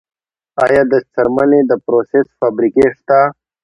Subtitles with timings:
[0.63, 3.19] آیا د څرمنې د پروسس فابریکې شته؟